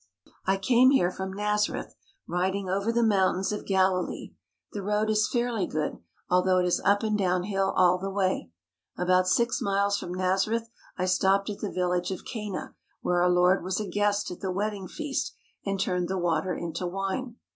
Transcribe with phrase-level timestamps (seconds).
[0.47, 1.93] I came here from Nazareth
[2.25, 4.31] riding over the mountains of Galilee.
[4.73, 8.49] The road is fairly good, although it is up and down hill all the way.
[8.97, 13.63] About six miles from Nazareth I stopped at the village of Cana where our Lord
[13.63, 15.35] was a guest at the wedding feast
[15.67, 17.35] and turned the water into wine.